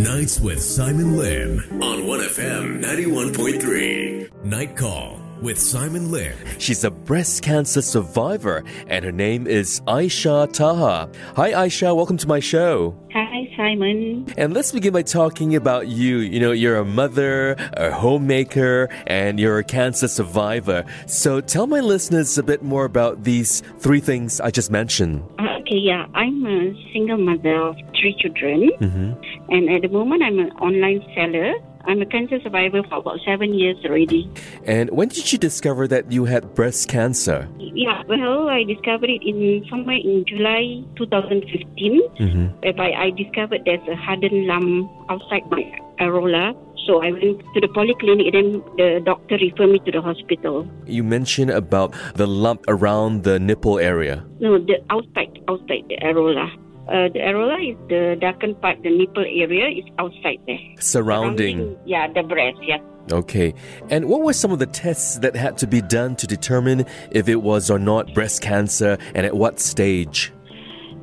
[0.00, 4.44] Nights with Simon Lim on 1FM 91.3.
[4.44, 6.32] Night Call with Simon Lim.
[6.58, 11.10] She's a breast cancer survivor, and her name is Aishah Taha.
[11.36, 11.94] Hi, Aishah.
[11.94, 12.96] Welcome to my show.
[13.12, 14.32] Hi, Simon.
[14.38, 16.16] And let's begin by talking about you.
[16.18, 20.86] You know, you're a mother, a homemaker, and you're a cancer survivor.
[21.08, 25.24] So tell my listeners a bit more about these three things I just mentioned.
[25.38, 29.29] Okay, yeah, I'm a single mother of three children, mm-hmm.
[29.50, 31.54] And at the moment, I'm an online seller.
[31.86, 34.30] I'm a cancer survivor for about seven years already.
[34.64, 37.48] And when did you discover that you had breast cancer?
[37.58, 42.46] Yeah, well, I discovered it in somewhere in July 2015, mm-hmm.
[42.60, 45.64] whereby I discovered there's a hardened lump outside my
[45.98, 46.54] areola.
[46.86, 50.68] So I went to the polyclinic, and then the doctor referred me to the hospital.
[50.86, 54.24] You mentioned about the lump around the nipple area.
[54.40, 56.50] No, the outside, outside the areola.
[56.90, 58.82] Uh, the areola is the darkened part.
[58.82, 60.58] The nipple area is outside there.
[60.80, 61.78] Surrounding.
[61.86, 62.58] Yeah, the breast.
[62.62, 62.78] Yeah.
[63.12, 63.54] Okay.
[63.90, 67.28] And what were some of the tests that had to be done to determine if
[67.28, 70.32] it was or not breast cancer and at what stage?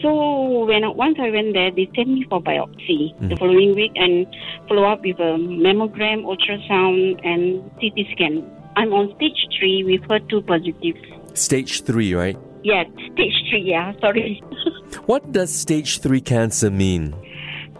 [0.00, 4.26] So when once I went there, they sent me for biopsy the following week and
[4.68, 8.50] follow up with a mammogram, ultrasound, and CT scan.
[8.76, 10.96] I'm on stage three with HER2 positive.
[11.34, 12.38] Stage 3, right?
[12.62, 13.62] Yeah, stage three.
[13.66, 14.42] Yeah, sorry.
[15.06, 17.14] What does stage 3 cancer mean?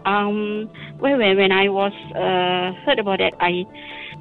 [0.05, 3.64] um, well, when, when I was uh, heard about that, I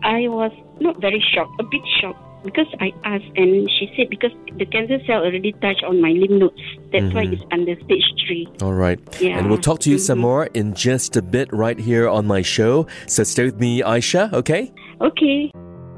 [0.04, 2.20] I was not very shocked, a bit shocked.
[2.44, 6.32] Because I asked, and she said because the cancer cell already touched on my lymph
[6.42, 6.60] nodes,
[6.92, 8.48] that's why it's under stage three.
[8.64, 9.00] All right.
[9.22, 9.38] Yeah.
[9.38, 12.42] And we'll talk to you some more in just a bit right here on my
[12.42, 12.88] show.
[13.06, 14.74] So stay with me, Aishah, okay?
[15.02, 15.52] Okay.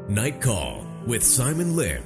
[0.10, 2.04] Night Call with Simon Lim.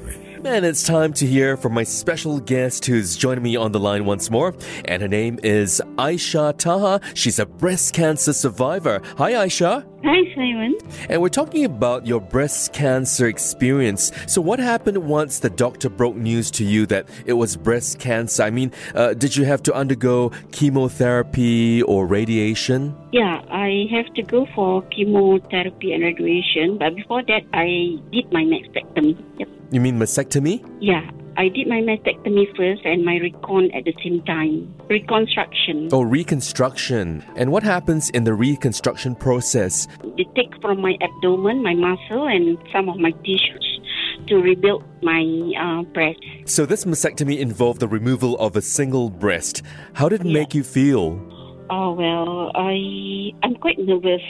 [0.48, 4.06] And it's time to hear from my special guest who's joining me on the line
[4.06, 4.56] once more.
[4.86, 7.02] And her name is Aishah Taha.
[7.16, 9.02] She's a breast cancer survivor.
[9.18, 9.86] Hi, Aishah.
[10.04, 10.78] Hi, Simon.
[11.10, 14.12] And we're talking about your breast cancer experience.
[14.28, 18.44] So, what happened once the doctor broke news to you that it was breast cancer?
[18.44, 22.96] I mean, uh, did you have to undergo chemotherapy or radiation?
[23.12, 28.44] Yeah, I have to go for chemotherapy and radiation, but before that, I did my
[28.44, 29.18] mastectomy.
[29.40, 29.50] Yep.
[29.72, 30.64] You mean mastectomy?
[30.80, 34.74] Yeah, I did my mastectomy first and my recon at the same time.
[34.90, 35.90] Reconstruction.
[35.92, 37.24] Oh, reconstruction.
[37.36, 39.88] And what happens in the reconstruction process?
[40.18, 43.80] They take from my abdomen, my muscle, and some of my tissues
[44.26, 45.22] to rebuild my
[45.62, 46.20] uh, breast.
[46.46, 49.62] So, this mastectomy involved the removal of a single breast.
[49.94, 51.22] How did it make you feel?
[51.70, 54.26] Oh well, I I'm quite nervous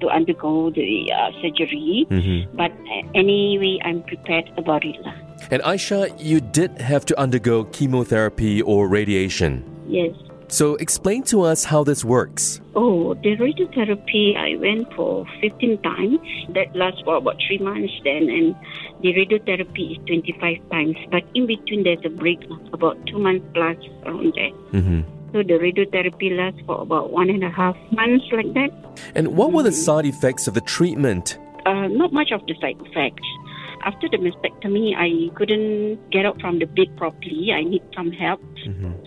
[0.00, 2.06] to undergo the uh, surgery,
[2.54, 5.23] but uh, anyway, I'm prepared about it lah.
[5.50, 9.64] And Aishah, you did have to undergo chemotherapy or radiation.
[9.86, 10.14] Yes.
[10.48, 12.60] So, explain to us how this works.
[12.76, 16.20] Oh, the radiotherapy I went for 15 times.
[16.50, 18.54] That lasts for about three months then, and
[19.00, 20.96] the radiotherapy is 25 times.
[21.10, 22.40] But in between, there's a break,
[22.72, 24.50] about two months plus around there.
[24.80, 25.00] hmm
[25.32, 28.70] So the radiotherapy lasts for about one and a half months, like that.
[29.14, 31.38] And what were the side effects of the treatment?
[31.66, 33.26] Uh, not much of the side effects.
[33.84, 37.52] After the mastectomy, I couldn't get out from the bed properly.
[37.52, 38.40] I need some help.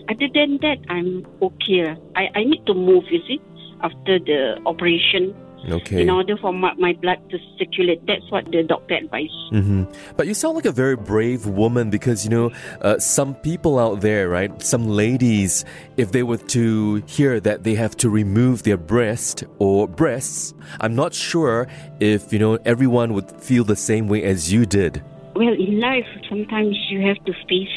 [0.08, 1.96] Other than that, I'm okay.
[2.14, 3.40] I, I need to move, you see,
[3.82, 5.34] after the operation
[5.70, 6.02] Okay.
[6.02, 8.06] in order for my, my blood to circulate.
[8.06, 9.32] That's what the doctor advised.
[9.50, 9.84] hmm
[10.16, 14.00] But you sound like a very brave woman because, you know, uh, some people out
[14.00, 14.62] there, right?
[14.62, 15.64] Some ladies,
[15.96, 20.94] if they were to hear that they have to remove their breast or breasts, I'm
[20.94, 21.66] not sure
[22.00, 25.02] if, you know, everyone would feel the same way as you did.
[25.34, 27.68] Well, in life, sometimes you have to face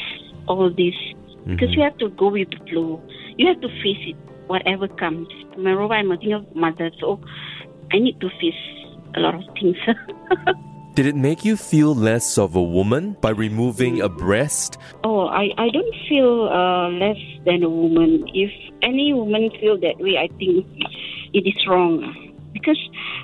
[0.46, 0.94] all this
[1.46, 3.02] because you have to go with the flow.
[3.36, 4.16] You have to face it,
[4.46, 5.28] whatever comes.
[5.58, 7.20] Moreover, I'm a single mother, so
[7.92, 8.54] I need to face
[9.14, 9.76] a lot of things.
[10.94, 14.76] Did it make you feel less of a woman by removing a breast?
[15.04, 17.16] oh, I, I don't feel uh, less
[17.46, 18.28] than a woman.
[18.34, 18.50] If
[18.82, 20.66] any woman feel that way, I think
[21.32, 22.34] it is wrong.
[22.52, 22.78] Because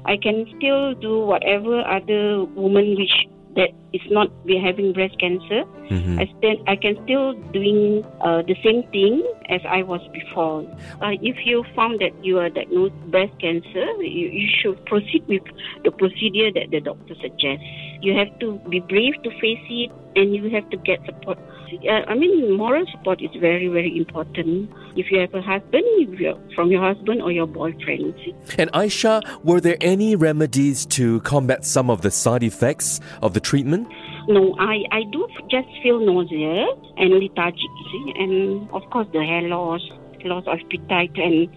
[0.06, 3.26] I can still do whatever other woman wish
[3.56, 5.64] that is not be having breast cancer.
[5.88, 6.20] Mhm.
[6.20, 10.64] I st- I can still doing uh, the same thing as I was before.
[11.00, 15.42] Uh, if you found that you are diagnosed breast cancer, you, you should proceed with
[15.84, 17.64] the procedure that the doctor suggests.
[18.00, 21.38] You have to be brave to face it, and you have to get support.
[21.84, 24.70] Uh, I mean, moral support is very, very important.
[24.96, 25.84] If you have a husband,
[26.54, 28.14] from your husband or your boyfriend.
[28.58, 33.40] And Aishah, were there any remedies to combat some of the side effects of the
[33.40, 33.87] treatment?
[34.28, 36.66] No, I, I do just feel nausea
[36.98, 39.80] and lethargic, you see, and of course the hair loss,
[40.22, 41.48] loss of appetite, and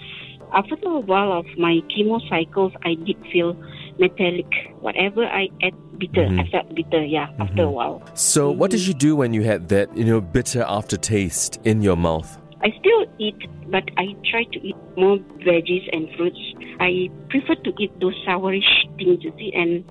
[0.53, 3.55] after a while of my chemo cycles, I did feel
[3.99, 4.47] metallic.
[4.79, 6.39] Whatever I ate bitter, mm-hmm.
[6.39, 7.03] I felt bitter.
[7.03, 7.41] Yeah, mm-hmm.
[7.41, 8.01] after a while.
[8.13, 11.95] So, what did you do when you had that, you know, bitter aftertaste in your
[11.95, 12.37] mouth?
[12.63, 13.39] I still eat,
[13.71, 16.39] but I try to eat more veggies and fruits.
[16.79, 19.83] I prefer to eat those sourish things, you see, and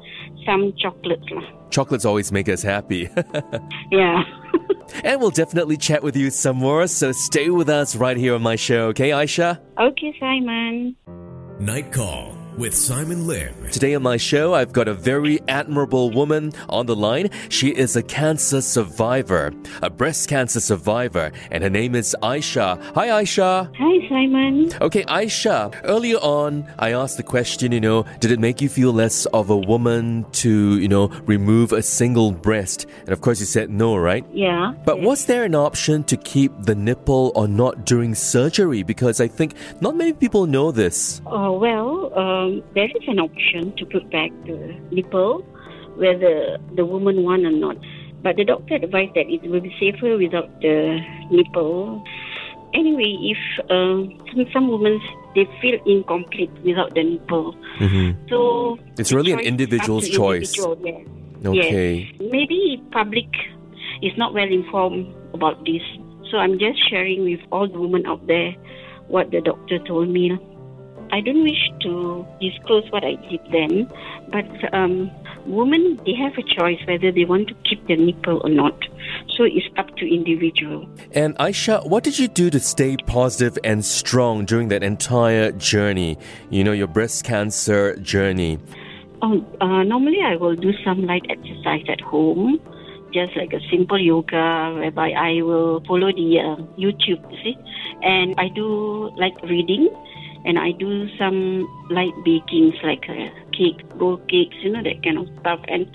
[0.46, 1.28] some chocolates.
[1.30, 1.59] lah.
[1.70, 3.08] Chocolates always make us happy.
[3.90, 4.22] Yeah.
[5.04, 8.42] and we'll definitely chat with you some more, so stay with us right here on
[8.42, 9.60] my show, okay, Aishah?
[9.78, 10.96] okay, Simon.
[11.58, 13.54] Night Call with Simon Lim.
[13.70, 17.30] Today on my show, I've got a very admirable woman on the line.
[17.48, 22.78] She is a cancer survivor, a breast cancer survivor, and her name is Aishah.
[22.94, 23.74] Hi, Aishah.
[23.74, 24.70] Hi, Simon.
[24.78, 28.92] Okay, Aishah, earlier on, I asked the question, you know, did it make you feel
[28.92, 32.84] less of a woman to, you know, remove a single breast?
[33.00, 34.26] And of course, you said no, right?
[34.34, 34.74] Yeah.
[34.84, 38.82] But was there an option to keep the nipple or not during surgery?
[38.82, 41.22] Because I think not many people know this.
[41.24, 44.58] Oh, well, um, there is an option to put back the
[44.90, 45.42] nipple,
[45.96, 47.76] whether the woman want or not.
[48.22, 51.00] But the doctor advised that it will be safer without the
[51.30, 52.02] nipple.
[52.74, 55.00] Anyway, if uh, some, some women
[55.34, 57.54] they feel incomplete without the nipple,
[58.28, 60.54] so It's really an individual's choice.
[60.56, 61.46] individual, yes.
[61.46, 62.08] Okay.
[62.20, 62.30] Yes.
[62.30, 63.26] Maybe public
[64.02, 65.82] is not well informed about this.
[66.30, 68.54] So I'm just sharing with all the women out there
[69.08, 70.38] what the doctor told me.
[71.12, 73.90] I don't wish to disclose what I did then,
[74.30, 75.10] but um,
[75.46, 78.78] women they have a choice whether they want to keep their nipple or not.
[79.36, 80.88] So it's up to individual.
[81.12, 86.18] And Aishah, what did you do to stay positive and strong during that entire journey?
[86.50, 88.58] You know, your breast cancer journey.
[89.22, 92.58] Oh, uh, normally I will do some light exercise at home,
[93.12, 97.58] just like a simple yoga, whereby I will follow the uh, YouTube, you see,
[98.02, 99.90] and I do like reading,
[100.44, 105.18] and I do some light bakings like uh, cake, roll cakes, you know that kind
[105.18, 105.60] of stuff.
[105.68, 105.90] And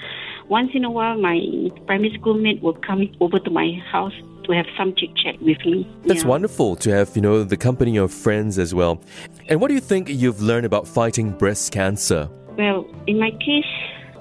[0.47, 1.39] once in a while, my
[1.87, 4.13] primary school mate will come over to my house
[4.43, 5.87] to have some chit chat with me.
[6.03, 6.29] That's Yeah.
[6.29, 9.01] wonderful to have, you know, the company of friends as well.
[9.49, 12.29] And what do you think you've learned about fighting breast cancer?
[12.57, 13.65] Well, in my case,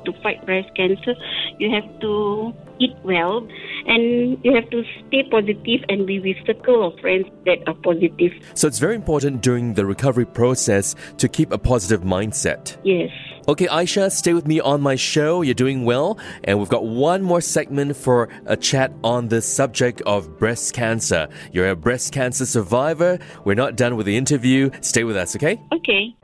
[0.05, 1.15] to fight breast cancer,
[1.59, 3.47] you have to eat well
[3.87, 8.33] and you have to stay positive and be with circle of friends that are positive.
[8.55, 12.77] So it's very important during the recovery process to keep a positive mindset.
[12.85, 13.11] Yes.
[13.47, 15.43] Okay, Aishah, stay with me on my show.
[15.43, 16.19] You're doing well.
[16.45, 21.29] And we've got one more segment for a chat on the subject of breast cancer.
[21.53, 23.19] You're a breast cancer survivor.
[23.45, 24.71] We're not done with the interview.
[24.81, 25.61] Stay with us, okay?
[25.73, 26.17] Okay.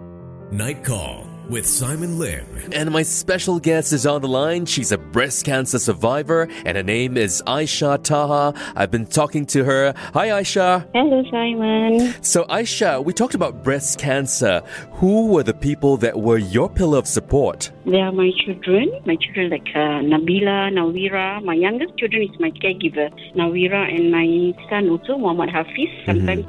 [0.50, 2.46] Night Call with Simon Lim.
[2.72, 4.66] And my special guest is on the line.
[4.66, 8.58] She's a breast cancer survivor, and her name is Aishah Taha.
[8.76, 9.92] I've been talking to her.
[10.14, 10.88] Hi, Aishah.
[10.94, 12.14] Hello, Simon.
[12.22, 14.62] So, Aishah, we talked about breast cancer.
[14.92, 17.72] Who were the people that were your pillar of support?
[17.84, 18.90] They are my children.
[19.04, 21.42] My children like uh, Nabila, Nawira.
[21.44, 25.88] My youngest children is my caregiver, Nawira, and my son also, Muhammad Hafiz.
[26.06, 26.44] Sometimes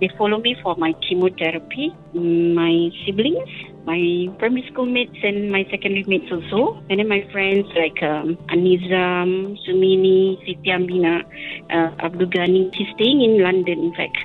[0.00, 1.94] they follow me for my chemotherapy.
[2.14, 3.48] My siblings,
[3.84, 6.82] my primary school mates, and my secondary mates also.
[6.88, 11.22] And then my friends like um, Anizam, Sumini, Siti Amina,
[11.70, 12.74] uh, Abdul Ghani.
[12.74, 14.16] He's staying in London, in fact.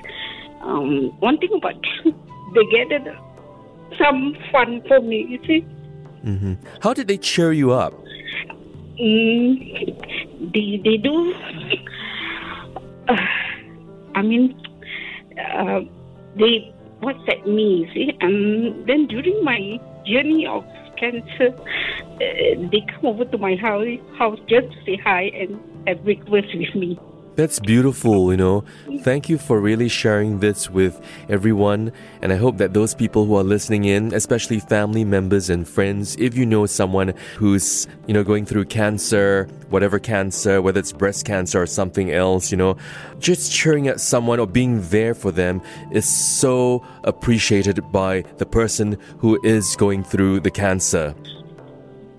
[0.62, 3.16] Um, one thing about they gathered
[3.98, 5.64] some fun for me, you see.
[6.80, 7.94] How did they cheer you up?
[8.98, 11.34] Mm, they they do.
[13.08, 13.16] Uh,
[14.16, 14.58] I mean,
[15.38, 15.80] uh,
[16.36, 17.88] they WhatsApp me.
[17.92, 20.64] See, and then during my journey of
[20.96, 23.86] cancer, uh, they come over to my house
[24.18, 26.98] house just to say hi and have breakfast with me.
[27.36, 28.64] That's beautiful, you know.
[29.02, 31.92] Thank you for really sharing this with everyone.
[32.22, 36.16] And I hope that those people who are listening in, especially family members and friends,
[36.16, 41.26] if you know someone who's, you know, going through cancer, whatever cancer, whether it's breast
[41.26, 42.78] cancer or something else, you know,
[43.18, 48.96] just cheering at someone or being there for them is so appreciated by the person
[49.18, 51.14] who is going through the cancer.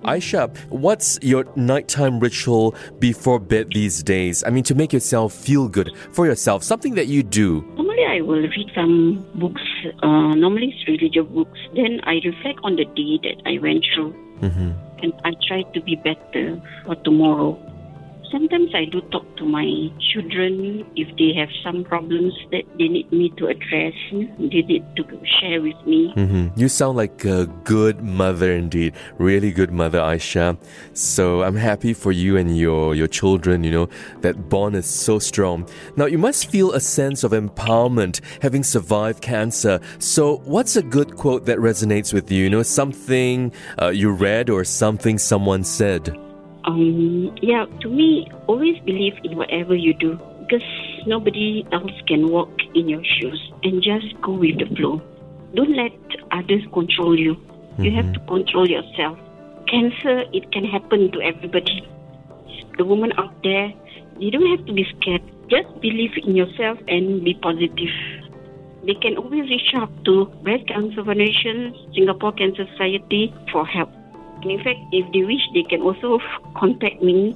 [0.07, 4.41] Aishah, what's your nighttime ritual before bed these days?
[4.47, 7.61] I mean, to make yourself feel good for yourself, something that you do.
[7.75, 9.61] Normally, I will read some books.
[10.01, 11.59] Uh, normally, it's religious books.
[11.75, 14.15] Then I reflect on the day that I went through,
[15.03, 17.59] and I try to be better for tomorrow.
[18.31, 19.65] Sometimes I do talk to my
[20.11, 23.93] children if they have some problems that they need me to address.
[24.11, 25.03] They need to
[25.39, 26.13] share with me.
[26.15, 26.59] Mm-hmm.
[26.59, 28.93] You sound like a good mother indeed.
[29.17, 30.57] Really good mother, Aishah.
[30.93, 33.89] So I'm happy for you and your, your children, you know,
[34.21, 35.67] that bond is so strong.
[35.95, 39.79] Now, you must feel a sense of empowerment having survived cancer.
[39.99, 42.43] So, what's a good quote that resonates with you?
[42.43, 46.26] You know, something uh, you read or something someone said?
[46.67, 50.67] Um, yeah, to me, always believe in whatever you do because
[51.05, 55.01] nobody else can walk in your shoes and just go with the flow.
[55.55, 55.93] Don't let
[56.31, 57.37] others control you.
[57.79, 59.17] You have to control yourself.
[59.69, 61.87] Cancer, it can happen to everybody.
[62.77, 63.71] The woman out there,
[64.19, 65.21] you don't have to be scared.
[65.49, 67.95] Just believe in yourself and be positive.
[68.83, 73.89] They can always reach out to Breast Cancer Foundation, Singapore Cancer Society for help.
[74.47, 76.19] And in fact, if they wish, they can also
[76.55, 77.35] contact me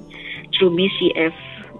[0.58, 1.34] through BCF.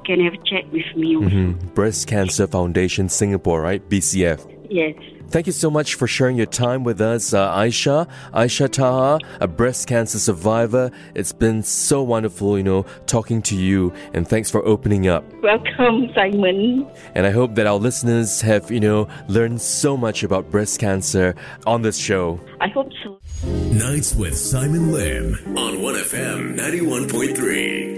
[0.04, 1.30] Can have a chat with me also.
[1.30, 1.74] Mhm.
[1.74, 3.80] Breast Cancer Foundation Singapore, right?
[3.88, 4.46] BCF.
[4.68, 4.94] Yes.
[5.32, 8.06] Thank you so much for sharing your time with us, uh, Aishah.
[8.34, 10.90] Aishah Taha, a breast cancer survivor.
[11.14, 15.24] It's been so wonderful, you know, talking to you, and thanks for opening up.
[15.42, 16.86] Welcome, Simon.
[17.14, 21.34] And I hope that our listeners have, you know, learned so much about breast cancer
[21.66, 22.38] on this show.
[22.60, 23.18] I hope so.
[23.72, 27.92] Nights with Simon Lim on 1FM 91.3.